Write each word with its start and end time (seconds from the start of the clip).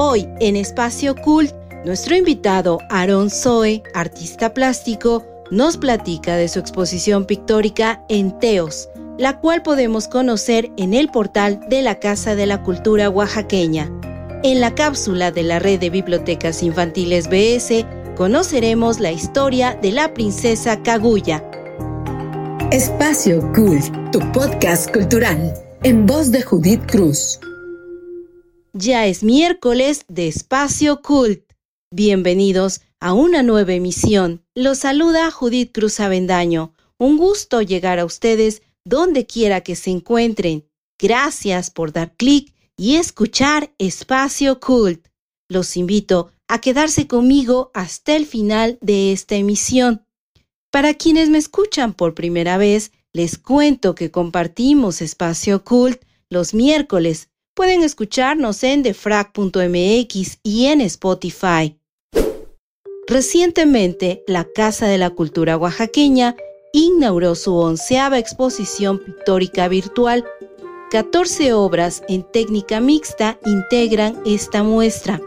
Hoy 0.00 0.28
en 0.38 0.54
Espacio 0.54 1.16
Cult, 1.16 1.52
nuestro 1.84 2.14
invitado 2.14 2.78
Aaron 2.88 3.30
Zoe, 3.30 3.82
artista 3.94 4.54
plástico, 4.54 5.26
nos 5.50 5.76
platica 5.76 6.36
de 6.36 6.46
su 6.46 6.60
exposición 6.60 7.24
pictórica 7.24 8.04
en 8.08 8.38
Teos, 8.38 8.88
la 9.18 9.40
cual 9.40 9.64
podemos 9.64 10.06
conocer 10.06 10.70
en 10.76 10.94
el 10.94 11.08
portal 11.08 11.58
de 11.68 11.82
la 11.82 11.98
Casa 11.98 12.36
de 12.36 12.46
la 12.46 12.62
Cultura 12.62 13.10
Oaxaqueña. 13.10 13.90
En 14.44 14.60
la 14.60 14.72
cápsula 14.72 15.32
de 15.32 15.42
la 15.42 15.58
red 15.58 15.80
de 15.80 15.90
bibliotecas 15.90 16.62
infantiles 16.62 17.28
BS 17.28 17.84
conoceremos 18.16 19.00
la 19.00 19.10
historia 19.10 19.76
de 19.82 19.90
la 19.90 20.14
princesa 20.14 20.80
Kaguya. 20.80 21.42
Espacio 22.70 23.40
Cult, 23.52 24.12
tu 24.12 24.20
podcast 24.30 24.92
cultural, 24.92 25.54
en 25.82 26.06
voz 26.06 26.30
de 26.30 26.42
Judith 26.42 26.88
Cruz. 26.88 27.40
Ya 28.74 29.06
es 29.06 29.22
miércoles 29.22 30.04
de 30.08 30.28
Espacio 30.28 31.00
Cult. 31.00 31.42
Bienvenidos 31.90 32.82
a 33.00 33.14
una 33.14 33.42
nueva 33.42 33.72
emisión. 33.72 34.44
Los 34.54 34.78
saluda 34.78 35.30
Judith 35.30 35.72
Cruz 35.72 36.00
Avendaño. 36.00 36.74
Un 36.98 37.16
gusto 37.16 37.62
llegar 37.62 37.98
a 37.98 38.04
ustedes 38.04 38.60
donde 38.84 39.24
quiera 39.24 39.62
que 39.62 39.74
se 39.74 39.90
encuentren. 39.90 40.68
Gracias 40.98 41.70
por 41.70 41.92
dar 41.92 42.14
clic 42.14 42.52
y 42.76 42.96
escuchar 42.96 43.72
Espacio 43.78 44.60
Cult. 44.60 45.08
Los 45.48 45.78
invito 45.78 46.30
a 46.46 46.60
quedarse 46.60 47.06
conmigo 47.06 47.70
hasta 47.72 48.16
el 48.16 48.26
final 48.26 48.78
de 48.82 49.12
esta 49.12 49.36
emisión. 49.36 50.04
Para 50.70 50.92
quienes 50.92 51.30
me 51.30 51.38
escuchan 51.38 51.94
por 51.94 52.14
primera 52.14 52.58
vez, 52.58 52.92
les 53.14 53.38
cuento 53.38 53.94
que 53.94 54.10
compartimos 54.10 55.00
Espacio 55.00 55.64
Cult 55.64 56.02
los 56.28 56.52
miércoles 56.52 57.30
Pueden 57.58 57.82
escucharnos 57.82 58.62
en 58.62 58.84
defrag.mx 58.84 60.38
y 60.44 60.66
en 60.66 60.80
Spotify. 60.80 61.76
Recientemente, 63.08 64.22
la 64.28 64.44
Casa 64.44 64.86
de 64.86 64.96
la 64.96 65.10
Cultura 65.10 65.56
Oaxaqueña 65.56 66.36
inauguró 66.72 67.34
su 67.34 67.56
onceava 67.56 68.16
exposición 68.20 69.00
pictórica 69.00 69.66
virtual. 69.66 70.24
14 70.92 71.52
obras 71.52 72.04
en 72.08 72.22
técnica 72.22 72.78
mixta 72.78 73.40
integran 73.44 74.22
esta 74.24 74.62
muestra. 74.62 75.20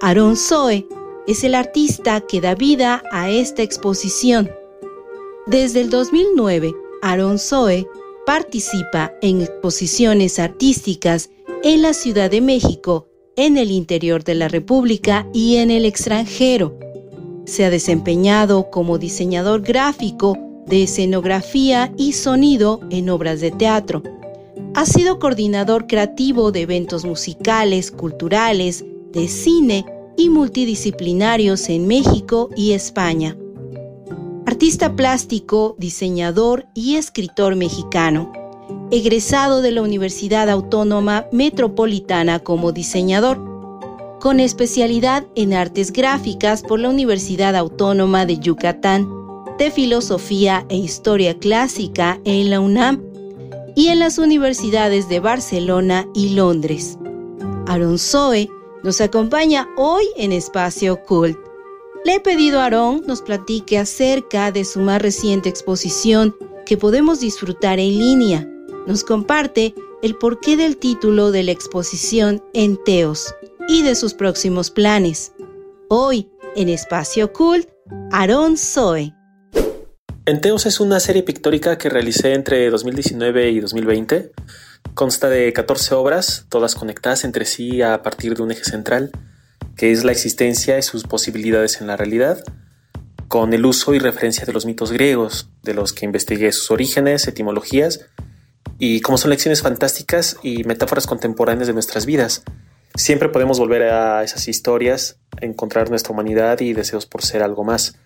Aaron 0.00 0.36
Zoe 0.36 0.88
es 1.28 1.44
el 1.44 1.54
artista 1.54 2.20
que 2.22 2.40
da 2.40 2.56
vida 2.56 3.00
a 3.12 3.30
esta 3.30 3.62
exposición. 3.62 4.50
Desde 5.46 5.82
el 5.82 5.90
2009, 5.90 6.74
Aaron 7.02 7.38
Zoe 7.38 7.86
participa 8.26 9.12
en 9.22 9.42
exposiciones 9.42 10.40
artísticas 10.40 11.30
en 11.64 11.80
la 11.80 11.94
Ciudad 11.94 12.30
de 12.30 12.42
México, 12.42 13.08
en 13.36 13.56
el 13.56 13.70
interior 13.70 14.22
de 14.22 14.34
la 14.34 14.48
República 14.48 15.26
y 15.32 15.56
en 15.56 15.70
el 15.70 15.86
extranjero. 15.86 16.78
Se 17.46 17.64
ha 17.64 17.70
desempeñado 17.70 18.70
como 18.70 18.98
diseñador 18.98 19.62
gráfico 19.62 20.36
de 20.66 20.82
escenografía 20.82 21.90
y 21.96 22.12
sonido 22.12 22.80
en 22.90 23.08
obras 23.08 23.40
de 23.40 23.50
teatro. 23.50 24.02
Ha 24.74 24.84
sido 24.84 25.18
coordinador 25.18 25.86
creativo 25.86 26.52
de 26.52 26.60
eventos 26.60 27.06
musicales, 27.06 27.90
culturales, 27.90 28.84
de 29.12 29.26
cine 29.26 29.86
y 30.18 30.28
multidisciplinarios 30.28 31.70
en 31.70 31.86
México 31.86 32.50
y 32.54 32.72
España. 32.72 33.38
Artista 34.44 34.94
plástico, 34.94 35.76
diseñador 35.78 36.66
y 36.74 36.96
escritor 36.96 37.56
mexicano 37.56 38.43
egresado 38.94 39.60
de 39.60 39.72
la 39.72 39.82
Universidad 39.82 40.48
Autónoma 40.48 41.26
Metropolitana 41.32 42.38
como 42.38 42.70
diseñador, 42.70 43.40
con 44.20 44.38
especialidad 44.38 45.26
en 45.34 45.52
artes 45.52 45.92
gráficas 45.92 46.62
por 46.62 46.78
la 46.78 46.90
Universidad 46.90 47.56
Autónoma 47.56 48.24
de 48.24 48.38
Yucatán, 48.38 49.08
de 49.58 49.72
Filosofía 49.72 50.64
e 50.68 50.76
Historia 50.76 51.36
Clásica 51.36 52.20
en 52.24 52.50
la 52.50 52.60
UNAM 52.60 53.02
y 53.74 53.88
en 53.88 53.98
las 53.98 54.18
universidades 54.18 55.08
de 55.08 55.18
Barcelona 55.18 56.06
y 56.14 56.30
Londres. 56.30 56.96
Aaron 57.66 57.98
Zoe 57.98 58.48
nos 58.84 59.00
acompaña 59.00 59.68
hoy 59.76 60.04
en 60.16 60.30
Espacio 60.30 61.02
Cult. 61.02 61.36
Le 62.04 62.14
he 62.14 62.20
pedido 62.20 62.60
a 62.60 62.66
Aaron 62.66 63.02
nos 63.08 63.22
platique 63.22 63.76
acerca 63.76 64.52
de 64.52 64.64
su 64.64 64.78
más 64.78 65.02
reciente 65.02 65.48
exposición 65.48 66.36
que 66.64 66.76
podemos 66.76 67.18
disfrutar 67.18 67.80
en 67.80 67.98
línea, 67.98 68.48
nos 68.86 69.04
comparte 69.04 69.74
el 70.02 70.16
porqué 70.16 70.56
del 70.56 70.76
título 70.76 71.30
de 71.30 71.42
la 71.42 71.52
exposición 71.52 72.42
en 72.52 72.78
Teos 72.84 73.34
y 73.68 73.82
de 73.82 73.94
sus 73.94 74.14
próximos 74.14 74.70
planes. 74.70 75.32
Hoy, 75.88 76.28
en 76.54 76.68
Espacio 76.68 77.32
Cult, 77.32 77.68
Aaron 78.12 78.56
Zoe. 78.58 79.14
Enteos 80.26 80.66
es 80.66 80.80
una 80.80 81.00
serie 81.00 81.22
pictórica 81.22 81.78
que 81.78 81.88
realicé 81.88 82.34
entre 82.34 82.68
2019 82.70 83.50
y 83.50 83.60
2020. 83.60 84.32
Consta 84.94 85.28
de 85.28 85.52
14 85.52 85.94
obras, 85.94 86.46
todas 86.48 86.74
conectadas 86.74 87.24
entre 87.24 87.46
sí 87.46 87.82
a 87.82 88.02
partir 88.02 88.36
de 88.36 88.42
un 88.42 88.52
eje 88.52 88.64
central, 88.64 89.10
que 89.76 89.92
es 89.92 90.04
la 90.04 90.12
existencia 90.12 90.78
y 90.78 90.82
sus 90.82 91.04
posibilidades 91.04 91.80
en 91.80 91.86
la 91.86 91.96
realidad, 91.96 92.42
con 93.28 93.52
el 93.54 93.66
uso 93.66 93.94
y 93.94 93.98
referencia 93.98 94.44
de 94.44 94.52
los 94.52 94.66
mitos 94.66 94.92
griegos, 94.92 95.48
de 95.62 95.74
los 95.74 95.92
que 95.92 96.04
investigué 96.04 96.52
sus 96.52 96.70
orígenes, 96.70 97.26
etimologías 97.26 98.06
y 98.78 99.00
como 99.00 99.18
son 99.18 99.30
lecciones 99.30 99.62
fantásticas 99.62 100.36
y 100.42 100.64
metáforas 100.64 101.06
contemporáneas 101.06 101.66
de 101.66 101.74
nuestras 101.74 102.06
vidas. 102.06 102.42
Siempre 102.94 103.28
podemos 103.28 103.58
volver 103.58 103.82
a 103.82 104.22
esas 104.22 104.46
historias, 104.46 105.18
encontrar 105.40 105.90
nuestra 105.90 106.12
humanidad 106.12 106.60
y 106.60 106.72
deseos 106.72 107.06
por 107.06 107.22
ser 107.22 107.42
algo 107.42 107.64
más, 107.64 107.96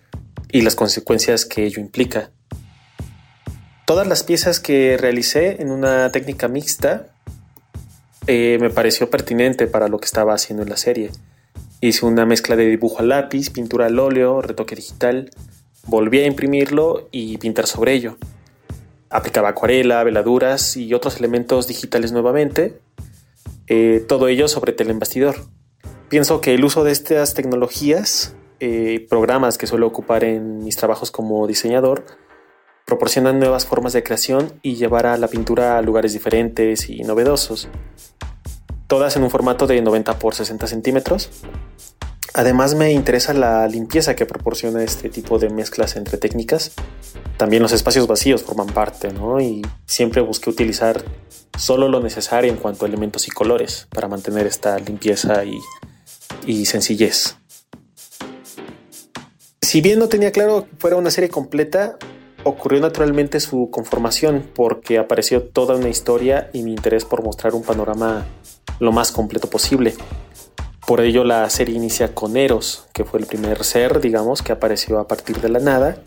y 0.51 0.61
las 0.61 0.75
consecuencias 0.75 1.45
que 1.45 1.65
ello 1.65 1.79
implica. 1.79 2.31
Todas 3.85 4.07
las 4.07 4.23
piezas 4.23 4.59
que 4.59 4.97
realicé 4.97 5.61
en 5.61 5.71
una 5.71 6.11
técnica 6.11 6.47
mixta 6.47 7.07
eh, 8.27 8.57
me 8.61 8.69
pareció 8.69 9.09
pertinente 9.09 9.67
para 9.67 9.87
lo 9.87 9.99
que 9.99 10.05
estaba 10.05 10.33
haciendo 10.33 10.63
en 10.63 10.69
la 10.69 10.77
serie. 10.77 11.11
Hice 11.81 12.05
una 12.05 12.25
mezcla 12.25 12.55
de 12.55 12.65
dibujo 12.65 12.99
a 12.99 13.03
lápiz, 13.03 13.49
pintura 13.49 13.87
al 13.87 13.97
óleo, 13.97 14.41
retoque 14.41 14.75
digital, 14.75 15.31
volví 15.87 16.19
a 16.19 16.25
imprimirlo 16.25 17.09
y 17.11 17.37
pintar 17.37 17.65
sobre 17.65 17.93
ello. 17.93 18.17
Aplicaba 19.09 19.49
acuarela, 19.49 20.03
veladuras 20.03 20.77
y 20.77 20.93
otros 20.93 21.17
elementos 21.17 21.67
digitales 21.67 22.11
nuevamente, 22.11 22.79
eh, 23.67 24.03
todo 24.07 24.27
ello 24.27 24.47
sobre 24.47 24.73
telembastidor. 24.73 25.35
Pienso 26.09 26.41
que 26.41 26.55
el 26.55 26.65
uso 26.65 26.83
de 26.83 26.91
estas 26.91 27.33
tecnologías, 27.33 28.35
eh, 28.59 29.05
programas 29.09 29.57
que 29.57 29.67
suelo 29.67 29.87
ocupar 29.87 30.23
en 30.23 30.63
mis 30.63 30.75
trabajos 30.75 31.11
como 31.11 31.45
diseñador, 31.47 32.05
proporcionan 32.85 33.39
nuevas 33.39 33.67
formas 33.67 33.93
de 33.93 34.01
creación 34.01 34.51
y 34.63 34.75
llevar 34.75 35.05
a 35.05 35.17
la 35.17 35.27
pintura 35.27 35.77
a 35.77 35.81
lugares 35.83 36.13
diferentes 36.13 36.89
y 36.89 37.03
novedosos. 37.03 37.69
Todas 38.87 39.15
en 39.15 39.23
un 39.23 39.29
formato 39.29 39.67
de 39.67 39.79
90 39.81 40.17
por 40.17 40.33
60 40.33 40.65
centímetros, 40.65 41.29
Además 42.33 42.75
me 42.75 42.91
interesa 42.91 43.33
la 43.33 43.67
limpieza 43.67 44.15
que 44.15 44.25
proporciona 44.25 44.83
este 44.83 45.09
tipo 45.09 45.39
de 45.39 45.49
mezclas 45.49 45.95
entre 45.95 46.17
técnicas. 46.17 46.71
También 47.37 47.63
los 47.63 47.71
espacios 47.71 48.07
vacíos 48.07 48.43
forman 48.43 48.67
parte, 48.67 49.11
¿no? 49.11 49.39
Y 49.41 49.61
siempre 49.85 50.21
busqué 50.21 50.49
utilizar 50.49 51.03
solo 51.57 51.87
lo 51.87 52.01
necesario 52.01 52.51
en 52.51 52.57
cuanto 52.57 52.85
a 52.85 52.87
elementos 52.87 53.27
y 53.27 53.31
colores 53.31 53.87
para 53.89 54.07
mantener 54.07 54.45
esta 54.45 54.77
limpieza 54.77 55.43
y, 55.43 55.57
y 56.45 56.65
sencillez. 56.65 57.35
Si 59.61 59.81
bien 59.81 59.99
no 59.99 60.07
tenía 60.07 60.31
claro 60.31 60.65
que 60.65 60.75
fuera 60.77 60.95
una 60.95 61.11
serie 61.11 61.29
completa, 61.29 61.97
ocurrió 62.43 62.79
naturalmente 62.79 63.39
su 63.39 63.69
conformación 63.69 64.49
porque 64.55 64.97
apareció 64.97 65.43
toda 65.43 65.75
una 65.75 65.89
historia 65.89 66.49
y 66.53 66.63
mi 66.63 66.71
interés 66.71 67.05
por 67.05 67.23
mostrar 67.23 67.53
un 67.53 67.63
panorama 67.63 68.25
lo 68.79 68.91
más 68.91 69.11
completo 69.11 69.49
posible. 69.49 69.95
Por 70.89 71.01
ello 71.01 71.23
la 71.23 71.47
serie 71.51 71.75
inicia 71.75 72.15
con 72.15 72.35
Eros, 72.35 72.87
que 72.93 73.03
fue 73.05 73.19
el 73.19 73.27
primer 73.27 73.63
ser, 73.63 74.01
digamos, 74.01 74.41
que 74.41 74.51
apareció 74.51 74.97
a 74.97 75.07
partir 75.07 75.39
de 75.39 75.47
la 75.47 75.59
nada. 75.59 76.01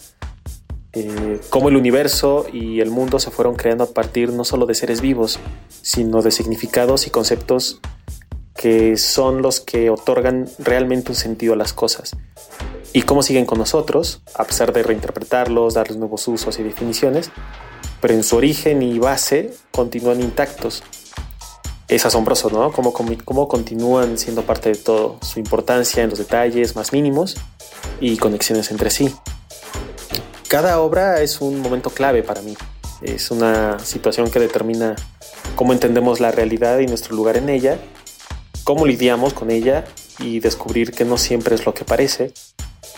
Eh, 0.92 1.40
cómo 1.50 1.68
el 1.68 1.76
universo 1.76 2.46
y 2.52 2.80
el 2.80 2.90
mundo 2.90 3.20
se 3.20 3.30
fueron 3.30 3.54
creando 3.54 3.84
a 3.84 3.90
partir 3.90 4.32
no 4.32 4.42
solo 4.42 4.66
de 4.66 4.74
seres 4.74 5.00
vivos, 5.00 5.38
sino 5.82 6.20
de 6.20 6.32
significados 6.32 7.06
y 7.06 7.10
conceptos 7.10 7.80
que 8.56 8.96
son 8.96 9.40
los 9.40 9.60
que 9.60 9.88
otorgan 9.88 10.48
realmente 10.58 11.12
un 11.12 11.16
sentido 11.16 11.52
a 11.52 11.56
las 11.56 11.72
cosas. 11.72 12.16
Y 12.92 13.02
cómo 13.02 13.22
siguen 13.22 13.46
con 13.46 13.58
nosotros, 13.58 14.22
a 14.34 14.42
pesar 14.42 14.72
de 14.72 14.82
reinterpretarlos, 14.82 15.74
darles 15.74 15.96
nuevos 15.96 16.26
usos 16.26 16.58
y 16.58 16.64
definiciones, 16.64 17.30
pero 18.00 18.14
en 18.14 18.24
su 18.24 18.34
origen 18.34 18.82
y 18.82 18.98
base 18.98 19.54
continúan 19.70 20.20
intactos 20.20 20.82
es 21.94 22.06
asombroso, 22.06 22.48
¿no? 22.50 22.72
Cómo, 22.72 22.92
cómo, 22.92 23.48
continúan 23.48 24.16
siendo 24.16 24.42
parte 24.42 24.70
de 24.70 24.76
todo, 24.76 25.18
su 25.20 25.38
importancia 25.38 26.02
en 26.02 26.10
los 26.10 26.18
detalles 26.18 26.74
más 26.74 26.92
mínimos 26.92 27.36
y 28.00 28.16
conexiones 28.16 28.70
entre 28.70 28.90
sí. 28.90 29.14
Cada 30.48 30.80
obra 30.80 31.20
es 31.20 31.40
un 31.40 31.60
momento 31.60 31.90
clave 31.90 32.22
para 32.22 32.42
mí. 32.42 32.56
Es 33.02 33.30
una 33.30 33.78
situación 33.78 34.30
que 34.30 34.38
determina 34.38 34.96
cómo 35.56 35.72
entendemos 35.72 36.20
la 36.20 36.30
realidad 36.30 36.78
y 36.78 36.86
nuestro 36.86 37.14
lugar 37.14 37.36
en 37.36 37.48
ella. 37.48 37.78
cómo 38.64 38.86
lidiamos 38.86 39.34
con 39.34 39.50
ella 39.50 39.84
y 40.20 40.38
descubrir 40.38 40.92
que 40.92 41.04
no 41.04 41.18
siempre 41.18 41.56
es 41.56 41.66
lo 41.66 41.74
que 41.74 41.84
parece, 41.84 42.32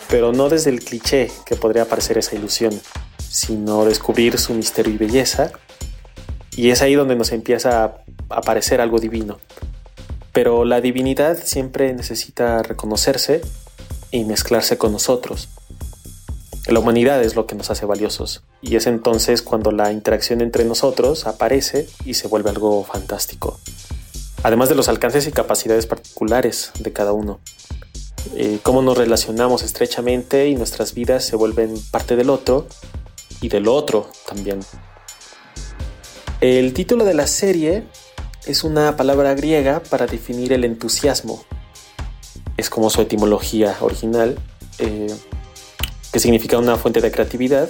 pero 0.09 0.31
no 0.31 0.47
desde 0.47 0.69
el 0.69 0.79
cliché 0.79 1.31
que 1.43 1.55
podría 1.55 1.85
parecer 1.85 2.19
esa 2.19 2.35
ilusión, 2.35 2.79
sino 3.17 3.83
descubrir 3.83 4.37
su 4.37 4.53
misterio 4.53 4.93
y 4.93 4.97
belleza. 4.97 5.51
Y 6.55 6.69
es 6.69 6.83
ahí 6.83 6.93
donde 6.93 7.15
nos 7.15 7.31
empieza 7.31 7.83
a 7.83 7.97
aparecer 8.29 8.81
algo 8.81 8.99
divino. 8.99 9.39
Pero 10.33 10.65
la 10.65 10.81
divinidad 10.81 11.37
siempre 11.37 11.93
necesita 11.93 12.61
reconocerse 12.61 13.41
y 14.11 14.25
mezclarse 14.25 14.77
con 14.77 14.91
nosotros. 14.91 15.49
La 16.67 16.79
humanidad 16.79 17.23
es 17.23 17.35
lo 17.35 17.45
que 17.45 17.53
nos 17.53 17.69
hace 17.69 17.85
valiosos 17.85 18.41
y 18.59 18.75
es 18.75 18.87
entonces 18.87 19.43
cuando 19.43 19.71
la 19.71 19.91
interacción 19.91 20.41
entre 20.41 20.65
nosotros 20.65 21.27
aparece 21.27 21.87
y 22.05 22.15
se 22.15 22.27
vuelve 22.27 22.49
algo 22.49 22.83
fantástico. 22.83 23.59
Además 24.41 24.69
de 24.69 24.75
los 24.75 24.89
alcances 24.89 25.27
y 25.27 25.31
capacidades 25.31 25.85
particulares 25.85 26.71
de 26.79 26.91
cada 26.91 27.13
uno. 27.13 27.39
Eh, 28.35 28.59
cómo 28.63 28.81
nos 28.81 28.97
relacionamos 28.97 29.61
estrechamente 29.61 30.47
y 30.47 30.55
nuestras 30.55 30.95
vidas 30.95 31.23
se 31.23 31.35
vuelven 31.35 31.75
parte 31.91 32.15
del 32.15 32.31
otro 32.31 32.67
y 33.41 33.49
del 33.49 33.67
otro 33.67 34.09
también. 34.27 34.59
El 36.41 36.73
título 36.73 37.05
de 37.05 37.13
la 37.13 37.27
serie 37.27 37.83
es 38.45 38.63
una 38.63 38.95
palabra 38.95 39.33
griega 39.33 39.81
para 39.81 40.07
definir 40.07 40.53
el 40.53 40.63
entusiasmo. 40.63 41.43
Es 42.57 42.69
como 42.69 42.89
su 42.89 43.01
etimología 43.01 43.75
original. 43.81 44.37
Eh, 44.79 45.13
que 46.15 46.21
significa 46.21 46.57
una 46.57 46.77
fuente 46.77 47.01
de 47.01 47.11
creatividad. 47.11 47.67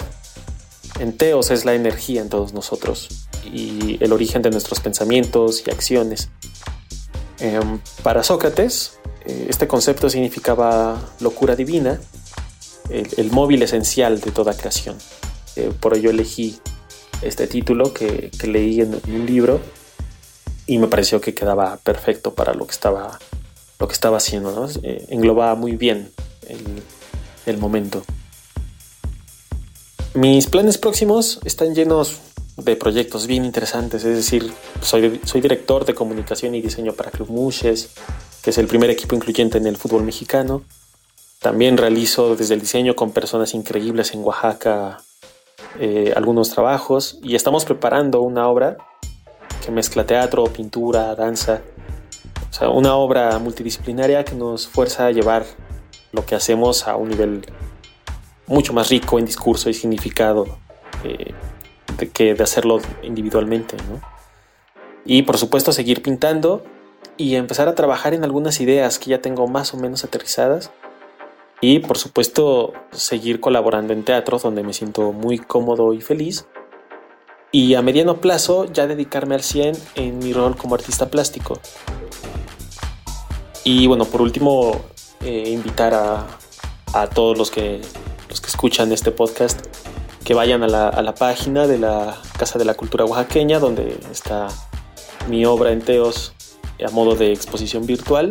En 1.00 1.18
Teos 1.18 1.50
es 1.50 1.66
la 1.66 1.74
energía 1.74 2.22
en 2.22 2.30
todos 2.30 2.54
nosotros 2.54 3.28
y 3.44 3.98
el 4.04 4.14
origen 4.14 4.44
de 4.44 4.52
nuestros 4.52 4.82
pensamientos 4.82 5.64
y 5.66 5.72
acciones. 5.72 6.30
Em, 7.40 7.80
para 8.04 8.22
Sócrates, 8.22 9.00
eh, 9.26 9.48
este 9.50 9.68
concepto 9.68 10.12
significaba 10.12 11.02
locura 11.22 11.56
divina, 11.56 12.00
el, 12.92 13.32
móvil 13.32 13.64
esencial 13.64 14.22
de 14.22 14.30
toda 14.30 14.56
creación. 14.56 14.96
Eh, 15.56 15.72
por 15.80 15.98
ello 15.98 16.12
elegí 16.12 16.60
este 17.24 17.48
título 17.48 17.96
que, 17.96 18.30
leí 18.44 18.82
en, 18.82 19.02
un 19.08 19.26
libro 19.26 19.60
y 20.68 20.78
me 20.78 20.88
pareció 20.88 21.22
que 21.22 21.34
quedaba 21.34 21.78
perfecto 21.78 22.34
para 22.34 22.54
lo 22.54 22.66
que 22.66 22.72
estaba, 22.72 23.20
lo 23.80 23.88
que 23.88 23.94
estaba 23.94 24.18
haciendo. 24.18 24.68
Eh, 24.84 25.06
englobaba 25.10 25.56
muy 25.56 25.76
bien 25.76 26.12
el, 26.48 26.84
el 27.46 27.58
momento. 27.58 28.04
Mis 30.14 30.48
planes 30.48 30.78
próximos 30.78 31.40
están 31.44 31.76
llenos 31.76 32.20
de 32.58 32.76
proyectos 32.76 33.28
bien 33.28 33.44
interesantes, 33.44 34.06
es 34.06 34.16
decir, 34.16 34.54
soy, 34.82 35.20
soy 35.26 35.42
director 35.42 35.84
de 35.84 35.94
comunicación 35.94 36.56
y 36.56 36.62
diseño 36.62 36.94
para 36.94 37.12
Club 37.12 37.30
Mushes, 37.30 37.90
que 38.42 38.52
es 38.52 38.58
el 38.58 38.68
primer 38.68 38.90
equipo 38.90 39.16
incluyente 39.16 39.58
en 39.58 39.68
el 39.68 39.76
fútbol 39.76 40.04
mexicano. 40.04 40.64
También 41.42 41.78
realizo 41.78 42.36
desde 42.36 42.54
el 42.54 42.62
diseño 42.62 42.96
con 42.96 43.12
personas 43.12 43.54
increíbles 43.54 44.14
en 44.14 44.24
Oaxaca 44.24 45.00
eh, 45.80 46.14
algunos 46.16 46.50
trabajos 46.52 47.20
y 47.22 47.36
estamos 47.36 47.66
preparando 47.66 48.22
una 48.22 48.48
obra 48.48 48.78
que 49.66 49.72
mezcla 49.72 50.06
teatro, 50.06 50.46
pintura, 50.46 51.16
danza. 51.16 51.62
O 52.50 52.54
sea, 52.54 52.70
una 52.70 52.96
obra 52.96 53.38
multidisciplinaria 53.40 54.24
que 54.24 54.36
nos 54.36 54.68
fuerza 54.68 55.08
a 55.08 55.12
llevar 55.12 55.46
lo 56.12 56.26
que 56.26 56.36
hacemos 56.36 56.88
a 56.88 56.96
un 56.96 57.10
nivel 57.10 57.46
mucho 58.48 58.74
más 58.74 58.90
rico 58.90 59.20
en 59.20 59.26
discurso 59.26 59.70
y 59.70 59.74
significado 59.74 60.46
eh, 61.04 61.34
que 62.14 62.36
de 62.36 62.44
hacerlo 62.44 62.80
individualmente. 63.04 63.76
Y 65.04 65.24
por 65.24 65.38
supuesto 65.38 65.72
seguir 65.72 66.02
pintando 66.02 66.64
y 67.18 67.36
empezar 67.36 67.68
a 67.68 67.76
trabajar 67.76 68.14
en 68.14 68.24
algunas 68.24 68.60
ideas 68.62 69.00
que 69.00 69.12
ya 69.12 69.22
tengo 69.22 69.48
más 69.48 69.74
o 69.74 69.78
menos 69.78 70.04
aterrizadas. 70.04 70.72
Y 71.62 71.80
por 71.80 71.98
supuesto 71.98 72.74
seguir 72.92 73.40
colaborando 73.40 73.94
en 73.94 74.04
teatro 74.04 74.38
donde 74.38 74.64
me 74.64 74.74
siento 74.74 75.12
muy 75.12 75.40
cómodo 75.40 75.94
y 75.94 76.02
feliz. 76.02 76.46
Y 77.56 77.76
a 77.76 77.82
mediano 77.82 78.20
plazo 78.20 78.66
ya 78.66 78.86
dedicarme 78.86 79.36
al 79.36 79.42
100 79.42 79.78
en 79.96 80.20
mi 80.20 80.34
rol 80.34 80.58
como 80.58 80.76
artista 80.76 81.10
plástico. 81.10 81.62
Y 83.64 83.88
bueno, 83.88 84.04
por 84.04 84.22
último, 84.22 84.82
eh, 85.22 85.52
invitar 85.52 85.94
a, 85.94 86.28
a 86.94 87.08
todos 87.08 87.38
los 87.38 87.52
que 87.52 87.80
que 88.46 88.48
escuchan 88.48 88.92
este 88.92 89.12
podcast 89.12 89.66
que 90.24 90.34
vayan 90.34 90.64
a 90.64 90.68
la, 90.68 91.16
página 91.16 91.68
de 91.68 91.78
la 91.78 92.16
Casa 92.38 92.58
de 92.58 92.66
la 92.66 92.74
Cultura 92.74 93.06
Oaxaqueña, 93.06 93.60
donde 93.60 94.00
está 94.12 94.48
mi 95.28 95.46
obra 95.46 95.72
en 95.72 95.82
Teos 95.82 96.34
a 96.86 96.90
modo 96.92 97.16
de 97.16 97.32
exposición 97.32 97.86
virtual. 97.86 98.30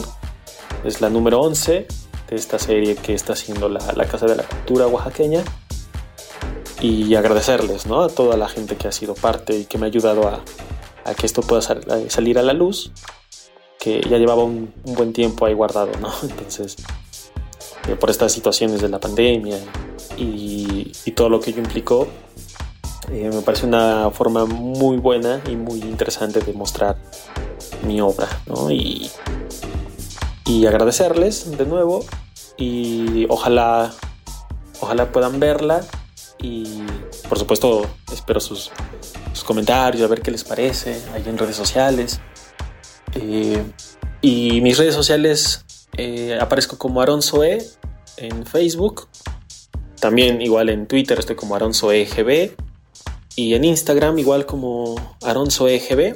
Es 0.85 1.01
la 1.01 1.09
número 1.09 1.41
11 1.41 1.87
de 2.29 2.37
esta 2.37 2.59
serie 2.59 2.97
que 2.97 3.15
está 3.15 3.35
haciendo 3.35 3.69
la, 3.69 3.81
Casa 4.07 4.27
de 4.27 4.37
la 4.37 4.43
Cultura 4.43 4.87
Oaxaqueña. 4.87 5.43
Y 6.85 7.15
agradecerles 7.15 7.87
¿no? 7.87 8.03
a 8.03 8.11
toda 8.11 8.37
la 8.37 8.47
gente 8.47 8.77
que 8.77 8.87
ha 8.89 8.93
sido 8.93 9.15
parte 9.15 9.57
y 9.57 9.65
que 9.65 9.79
me 9.79 9.87
ha 9.87 9.89
ayudado 9.89 10.29
a, 10.29 10.45
que 11.15 11.25
esto 11.25 11.41
pueda 11.41 11.63
salir 11.63 12.39
a 12.39 12.43
la 12.43 12.53
luz, 12.53 12.93
que 13.79 14.03
ya 14.03 14.19
llevaba 14.19 14.45
un, 14.45 14.71
un 14.85 14.95
buen 14.95 15.15
tiempo 15.15 15.47
ahí 15.47 15.55
guardado, 15.55 15.93
¿no? 16.03 16.13
Entonces, 16.23 16.77
eh, 17.89 17.97
por 17.97 18.11
estas 18.11 18.33
situaciones 18.33 18.83
de 18.83 18.91
la 18.91 19.01
pandemia 19.01 19.57
y, 20.19 20.93
todo 21.13 21.31
lo 21.31 21.41
que 21.41 21.53
ello 21.53 21.61
implicó, 21.61 22.07
eh, 23.11 23.31
me 23.33 23.41
parece 23.41 23.65
una 23.65 24.11
forma 24.11 24.45
muy 24.45 24.99
buena 24.99 25.41
y 25.49 25.57
muy 25.57 25.81
interesante 25.81 26.41
de 26.41 26.53
mostrar 26.53 26.99
mi 27.87 28.03
obra. 28.03 28.29
Y, 28.71 29.11
agradecerles 30.67 31.57
de 31.57 31.65
nuevo 31.65 32.05
y 32.59 33.25
ojalá, 33.31 33.91
ojalá 34.81 35.11
puedan 35.13 35.41
verla 35.41 35.83
y 36.45 36.85
por 37.27 37.39
supuesto 37.39 37.87
espero 38.13 38.39
sus, 38.39 38.71
comentarios, 39.47 40.05
a 40.05 40.09
ver 40.09 40.21
qué 40.21 40.31
les 40.31 40.45
parece 40.45 41.01
ahí 41.15 41.23
en 41.27 41.39
redes 41.39 41.57
sociales. 41.57 42.21
Eh, 43.15 43.63
y 44.21 44.61
mis 44.61 44.77
redes 44.77 44.95
sociales 44.95 45.65
eh, 45.97 46.39
aparezco 46.39 46.77
como 46.77 47.01
Aronzoe 47.01 47.59
en 48.19 48.45
Facebook. 48.45 49.09
También 49.99 50.43
igual 50.43 50.69
en 50.69 50.87
Twitter 50.87 51.19
estoy 51.19 51.35
como 51.35 51.57
AronzoeGB. 51.57 52.53
Y 53.37 53.55
en 53.55 53.65
Instagram 53.65 54.19
igual 54.19 54.45
como 54.45 54.97
AronzoeGB. 55.23 56.15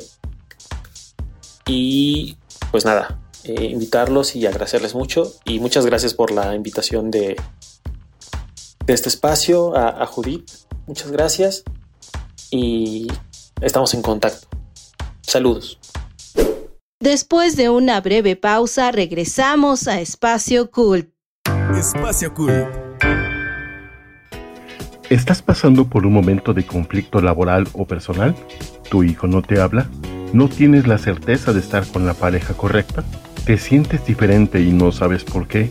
Y 1.67 2.37
pues 2.71 2.85
nada, 2.85 3.19
eh, 3.45 3.65
invitarlos 3.65 4.37
y 4.37 4.47
agradecerles 4.47 4.95
mucho. 4.95 5.33
Y 5.47 5.59
muchas 5.59 5.87
gracias 5.87 6.13
por 6.13 6.31
la 6.33 6.55
invitación 6.55 7.11
de, 7.11 7.37
de 8.89 8.95
este 8.95 9.11
espacio 9.11 9.77
a, 9.77 10.03
a 10.03 10.07
Judith. 10.07 10.51
Muchas 10.87 11.13
gracias. 11.13 11.63
Y 12.51 13.07
estamos 13.61 13.93
en 13.93 14.03
contacto. 14.03 14.49
Saludos. 15.21 15.79
Después 16.99 17.57
de 17.57 17.69
una 17.69 18.01
breve 18.01 18.35
pausa, 18.35 18.91
regresamos 18.91 19.87
a 19.87 20.01
Espacio 20.01 20.71
Cult. 20.71 21.11
Espacio 21.79 22.33
Cult. 22.35 22.67
¿Estás 25.11 25.43
pasando 25.43 25.87
por 25.89 26.07
un 26.07 26.15
momento 26.15 26.55
de 26.55 26.67
conflicto 26.67 27.21
laboral 27.21 27.69
o 27.75 27.87
personal? 27.87 28.35
¿Tu 28.91 29.05
hijo 29.05 29.27
no 29.27 29.43
te 29.43 29.61
habla? 29.61 29.89
¿No 30.33 30.49
tienes 30.49 30.87
la 30.87 30.99
certeza 30.99 31.53
de 31.53 31.61
estar 31.61 31.87
con 31.87 32.07
la 32.07 32.15
pareja 32.15 32.55
correcta? 32.55 33.05
¿Te 33.45 33.59
sientes 33.59 34.05
diferente 34.07 34.61
y 34.61 34.73
no 34.73 34.93
sabes 34.93 35.25
por 35.25 35.47
qué? 35.47 35.71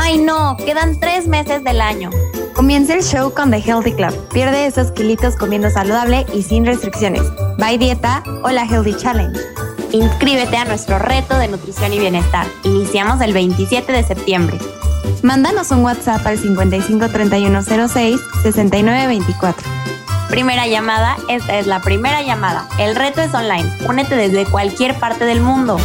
Ay 0.00 0.16
no, 0.16 0.56
quedan 0.56 0.98
tres 0.98 1.28
meses 1.28 1.62
del 1.64 1.82
año. 1.82 2.08
Comienza 2.54 2.94
el 2.94 3.02
show 3.02 3.34
con 3.34 3.50
The 3.50 3.58
Healthy 3.58 3.92
Club. 3.92 4.28
Pierde 4.32 4.64
esos 4.64 4.90
kilitos 4.92 5.36
comiendo 5.36 5.68
saludable 5.68 6.24
y 6.32 6.42
sin 6.42 6.64
restricciones. 6.64 7.22
Bye 7.58 7.76
dieta 7.76 8.22
o 8.42 8.48
la 8.48 8.64
Healthy 8.64 8.94
Challenge. 8.94 9.38
Inscríbete 9.92 10.56
a 10.56 10.64
nuestro 10.64 10.98
reto 10.98 11.36
de 11.36 11.48
nutrición 11.48 11.92
y 11.92 11.98
bienestar. 11.98 12.46
Iniciamos 12.64 13.20
el 13.20 13.34
27 13.34 13.92
de 13.92 14.02
septiembre. 14.02 14.58
Mándanos 15.22 15.70
un 15.72 15.84
WhatsApp 15.84 16.26
al 16.26 16.38
553106 16.38 18.18
6924. 18.44 19.68
Primera 20.30 20.66
llamada, 20.66 21.16
esta 21.28 21.58
es 21.58 21.66
la 21.66 21.80
primera 21.80 22.22
llamada. 22.22 22.66
El 22.78 22.96
reto 22.96 23.20
es 23.20 23.34
online. 23.34 23.70
Únete 23.86 24.14
desde 24.14 24.46
cualquier 24.46 24.94
parte 24.98 25.26
del 25.26 25.40
mundo. 25.42 25.78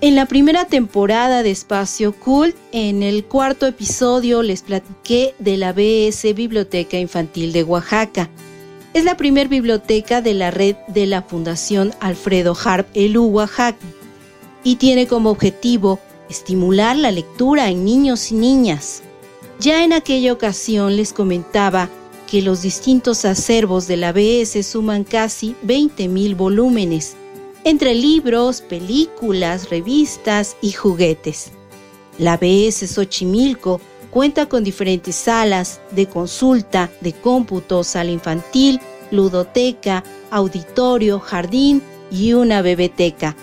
En 0.01 0.15
la 0.15 0.27
primera 0.27 0.67
temporada 0.67 1.43
de 1.43 1.51
Espacio 1.51 2.13
Cool, 2.13 2.55
en 2.71 3.03
el 3.03 3.25
cuarto 3.25 3.67
episodio 3.67 4.43
les 4.43 4.63
platiqué 4.63 5.35
de 5.39 5.57
la 5.57 5.73
BS 5.73 6.35
Biblioteca 6.35 6.99
Infantil 6.99 7.53
de 7.53 7.65
Oaxaca. 7.65 8.31
Es 8.95 9.05
la 9.05 9.17
primer 9.17 9.49
biblioteca 9.49 10.21
de 10.21 10.35
la 10.35 10.51
red 10.51 10.77
de 10.89 11.07
la 11.07 11.23
Fundación 11.23 11.93
Alfredo 12.01 12.57
Harp 12.65 12.87
Elú 12.95 13.25
Oaxaca 13.27 13.79
y 14.63 14.77
tiene 14.77 15.07
como 15.07 15.31
objetivo 15.31 15.99
estimular 16.29 16.97
la 16.97 17.11
lectura 17.11 17.69
en 17.69 17.85
niños 17.85 18.31
y 18.33 18.35
niñas. 18.35 19.03
Ya 19.61 19.85
en 19.85 19.93
aquella 19.93 20.33
ocasión 20.33 20.97
les 20.97 21.13
comentaba 21.13 21.89
que 22.31 22.43
los 22.43 22.63
distintos 22.63 23.25
acervos 23.25 23.87
de 23.87 23.97
la 23.97 24.13
BS 24.13 24.63
suman 24.63 25.05
casi 25.05 25.55
20.000 25.67 26.37
volúmenes, 26.37 27.17
entre 27.65 27.95
libros, 27.95 28.61
películas, 28.61 29.71
revistas 29.71 30.57
y 30.61 30.73
juguetes. 30.73 31.51
La 32.19 32.37
BS 32.37 32.87
Xochimilco 32.87 33.81
cuenta 34.11 34.47
con 34.47 34.65
diferentes 34.65 35.17
salas 35.17 35.81
de 35.91 36.07
consulta, 36.07 36.91
de 37.01 37.13
cómputo, 37.13 37.83
sala 37.85 38.11
infantil, 38.11 38.81
ludoteca, 39.11 40.05
auditorio, 40.31 41.21
jardín 41.21 41.83
y 42.11 42.33
una 42.33 42.63
bebeteca. 42.63 43.37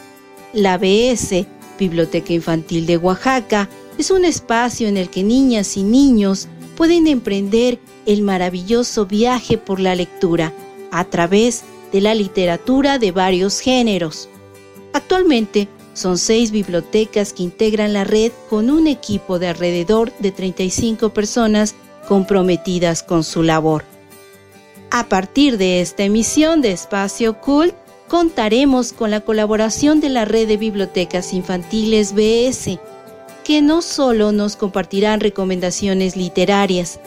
La 0.54 0.77
BS 0.77 1.46
Biblioteca 1.77 2.34
Infantil 2.34 2.86
de 2.86 2.98
Oaxaca 2.98 3.70
es 3.98 4.12
un 4.12 4.25
espacio 4.25 4.88
en 4.88 4.98
el 4.98 5.10
que 5.10 5.24
niñas 5.24 5.77
y 5.77 5.84
niños 5.84 6.48
pueden 6.75 7.08
emprender 7.08 7.79
el 8.05 8.22
maravilloso 8.22 9.05
viaje 9.05 9.58
por 9.58 9.79
la 9.79 9.96
lectura 9.96 10.53
a 10.91 11.05
través 11.05 11.63
de 11.91 12.01
la 12.01 12.13
literatura 12.13 13.00
de 13.00 13.12
varios 13.12 13.60
géneros. 13.60 14.29
Actualmente 14.94 15.67
son 15.94 16.17
seis 16.17 16.51
bibliotecas 16.51 17.32
que 17.32 17.44
integran 17.44 17.94
la 17.94 18.03
red 18.03 18.32
con 18.50 18.70
un 18.70 18.88
equipo 18.88 19.39
de 19.39 19.48
alrededor 19.48 20.12
de 20.20 20.32
35 20.32 21.10
personas 21.10 21.75
comprometidas 22.08 23.01
con 23.01 23.24
su 23.24 23.44
labor. 23.44 23.84
A 24.91 25.08
partir 25.08 25.58
de 25.58 25.82
esta 25.82 26.03
emisión 26.03 26.62
de 26.62 26.72
Espacio 26.72 27.39
Cult, 27.39 27.74
contaremos 28.08 28.94
con 28.94 29.12
la 29.12 29.22
colaboración 29.22 30.00
de 30.00 30.10
la 30.10 30.26
Red 30.26 30.48
de 30.48 30.58
Bibliotecas 30.58 31.34
Infantiles 31.34 32.14
BS, 32.14 32.80
que 33.44 33.62
no 33.62 33.82
solo 33.82 34.32
nos 34.32 34.56
compartirán 34.56 35.20
recomendaciones 35.20 36.16
literarias, 36.16 37.00